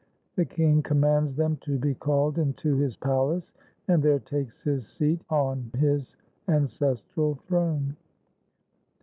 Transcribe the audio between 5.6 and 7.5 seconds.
his ancestral